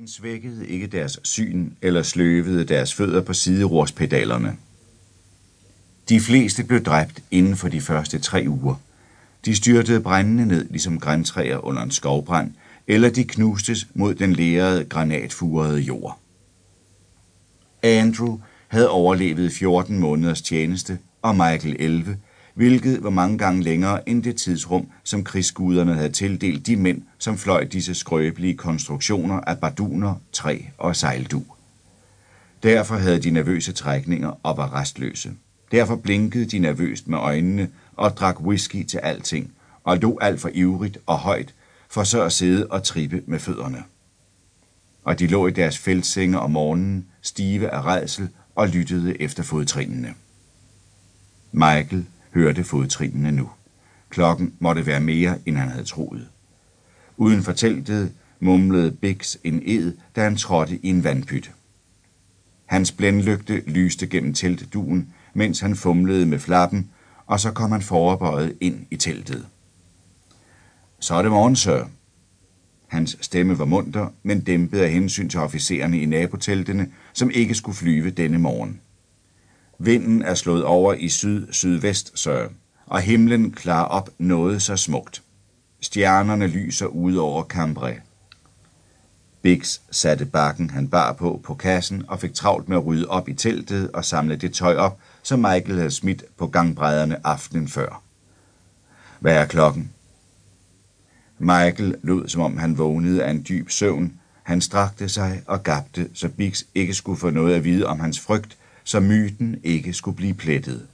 [0.00, 4.56] Den svækkede ikke deres syn eller sløvede deres fødder på siderorspedalerne.
[6.08, 8.74] De fleste blev dræbt inden for de første tre uger.
[9.44, 12.52] De styrtede brændende ned ligesom græntræer under en skovbrand,
[12.86, 16.18] eller de knustes mod den lærede, granatfurede jord.
[17.82, 18.38] Andrew
[18.68, 22.18] havde overlevet 14 måneders tjeneste, og Michael 11,
[22.60, 27.38] hvilket var mange gange længere end det tidsrum, som krigsguderne havde tildelt de mænd, som
[27.38, 31.42] fløj disse skrøbelige konstruktioner af barduner, træ og sejldu.
[32.62, 35.32] Derfor havde de nervøse trækninger og var restløse.
[35.72, 39.52] Derfor blinkede de nervøst med øjnene og drak whisky til alting,
[39.84, 41.54] og lå alt for ivrigt og højt,
[41.88, 43.82] for så at sidde og trippe med fødderne.
[45.04, 50.14] Og de lå i deres fældsenge om morgenen, stive af redsel og lyttede efter fodtrinene.
[51.52, 53.50] Michael hørte fodtrinene nu.
[54.08, 56.28] Klokken måtte være mere, end han havde troet.
[57.16, 61.52] Uden for teltet mumlede Bix en ed, da han trådte i en vandpyt.
[62.66, 66.90] Hans blændlygte lyste gennem teltduen, mens han fumlede med flappen,
[67.26, 69.46] og så kom han forbøjet ind i teltet.
[71.00, 71.84] Så er det morgen, sir.
[72.86, 77.76] Hans stemme var munter, men dæmpet af hensyn til officererne i naboteltene, som ikke skulle
[77.76, 78.80] flyve denne morgen.
[79.82, 82.48] Vinden er slået over i syd-sydvest, sir,
[82.86, 85.22] og himlen klarer op noget så smukt.
[85.80, 87.94] Stjernerne lyser ud over Cambrai.
[89.42, 93.28] Bix satte bakken, han bar på, på kassen og fik travlt med at rydde op
[93.28, 98.02] i teltet og samle det tøj op, som Michael havde smidt på gangbrædderne aftenen før.
[99.20, 99.92] Hvad er klokken?
[101.38, 104.12] Michael lød, som om han vågnede af en dyb søvn.
[104.42, 108.20] Han strakte sig og gabte, så Bix ikke skulle få noget at vide om hans
[108.20, 108.56] frygt,
[108.90, 110.86] så myten ikke skulle blive plettet.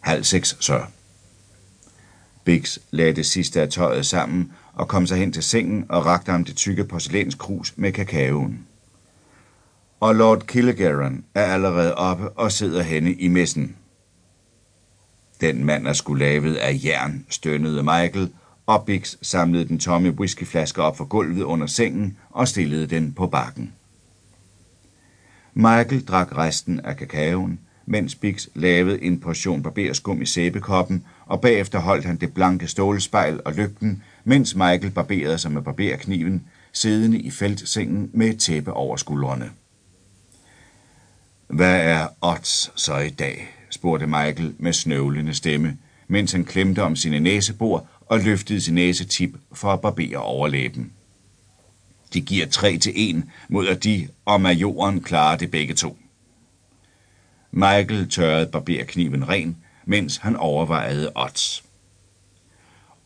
[0.00, 0.82] Halv seks, så.
[2.44, 6.32] Bix lagde det sidste af tøjet sammen og kom sig hen til sengen og rakte
[6.32, 8.66] ham det tykke porcelænskrus med kakaoen.
[10.00, 13.76] Og Lord Killegaren er allerede oppe og sidder henne i messen.
[15.40, 18.32] Den mand er skulle lavet af jern, stønnede Michael,
[18.66, 23.26] og Bix samlede den tomme whiskyflaske op fra gulvet under sengen og stillede den på
[23.26, 23.72] bakken.
[25.54, 31.78] Michael drak resten af kakaoen, mens Bix lavede en portion barberskum i sæbekoppen, og bagefter
[31.78, 37.30] holdt han det blanke stålspejl og lygten, mens Michael barberede sig med barberkniven, siddende i
[37.30, 39.50] feltsengen med et tæppe over skuldrene.
[41.48, 43.48] Hvad er odds så i dag?
[43.70, 45.78] spurgte Michael med snøvlende stemme,
[46.08, 50.92] mens han klemte om sine næsebor og løftede sin næsetip for at barbere overlæben.
[52.14, 55.98] De giver 3 til 1 mod at de og majoren klarer det begge to.
[57.50, 61.64] Michael tørrede barberkniven ren, mens han overvejede odds.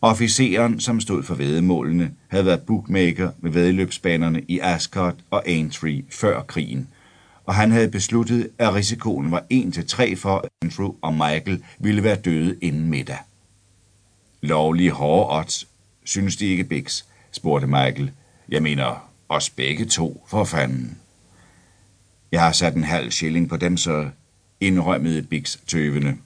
[0.00, 6.42] Officeren, som stod for vedemålene, havde været bookmaker ved vedløbsbanerne i Ascot og Aintree før
[6.42, 6.88] krigen,
[7.44, 12.16] og han havde besluttet, at risikoen var 1-3 for, at Andrew og Michael ville være
[12.16, 13.18] døde inden middag.
[14.40, 15.68] Lovlige hårde odds,
[16.04, 17.02] synes de ikke, Bix,
[17.32, 18.12] spurgte Michael.
[18.48, 20.98] Jeg mener, os begge to, for fanden.
[22.32, 24.10] Jeg har sat en halv shilling på dem, så
[24.60, 26.16] indrømmede Bix tøvende.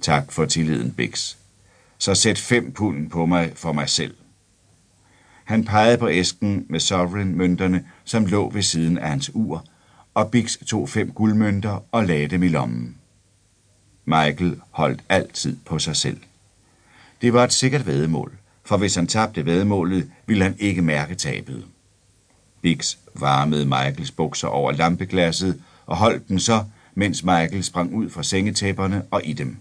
[0.00, 1.36] Tak for tilliden, Bix.
[1.98, 4.14] Så sæt fem pund på mig for mig selv.
[5.44, 9.64] Han pegede på æsken med sovereign-mønterne, som lå ved siden af hans ur,
[10.14, 12.96] og Bix tog fem guldmønter og lagde dem i lommen.
[14.04, 16.20] Michael holdt altid på sig selv.
[17.22, 18.39] Det var et sikkert vedemål,
[18.70, 21.64] for hvis han tabte vedmålet, ville han ikke mærke tabet.
[22.62, 26.64] Bix varmede Michaels bukser over lampeglasset og holdt den så,
[26.94, 29.56] mens Michael sprang ud fra sengetæpperne og i dem.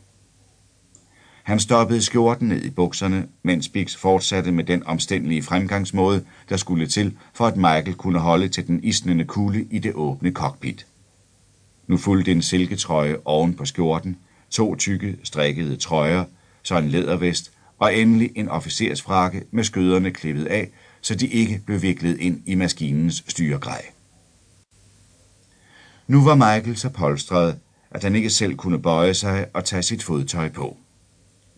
[1.44, 6.88] Han stoppede skjorten ned i bukserne, mens Bix fortsatte med den omstændelige fremgangsmåde, der skulle
[6.88, 10.86] til, for at Michael kunne holde til den isnende kulde i det åbne cockpit.
[11.88, 14.18] Nu fulgte en silketrøje oven på skjorten,
[14.50, 16.24] to tykke, strikkede trøjer,
[16.64, 20.70] så en lædervest og endelig en officersfrakke med skøderne klippet af,
[21.02, 23.86] så de ikke blev viklet ind i maskinens styregrej.
[26.08, 27.60] Nu var Michael så polstret,
[27.92, 30.78] at han ikke selv kunne bøje sig og tage sit fodtøj på.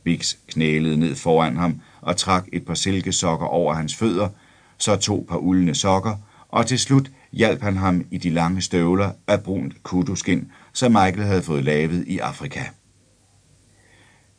[0.04, 4.30] Bix knælede ned foran ham og trak et par silkesokker over hans fødder,
[4.78, 6.16] så to par uldne sokker,
[6.50, 11.24] og til slut hjalp han ham i de lange støvler af brunt kuduskin, som Michael
[11.24, 12.64] havde fået lavet i Afrika.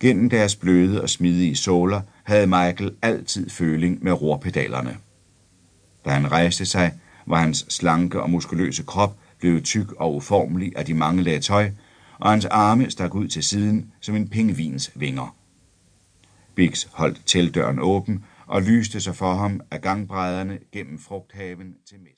[0.02, 4.96] Gennem deres bløde og smidige såler havde Michael altid føling med rorpedalerne.
[6.04, 6.92] Da han rejste sig,
[7.26, 11.70] var hans slanke og muskuløse krop blevet tyk og uformelig af de mange lag tøj,
[12.18, 15.36] og hans arme stak ud til siden som en pingvins vinger.
[16.54, 22.10] Bix holdt teltdøren åben og lyste sig for ham af gangbrædderne gennem frugthaven til mest.